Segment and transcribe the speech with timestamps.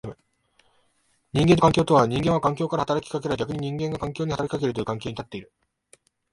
[1.31, 5.51] 人間と環境とは、人間は環境から働きかけられ逆に人間が環境に働きかけるという関係に立っている。